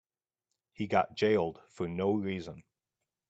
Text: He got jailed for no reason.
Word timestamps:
He 0.73 0.87
got 0.87 1.13
jailed 1.13 1.61
for 1.69 1.87
no 1.87 2.13
reason. 2.15 2.63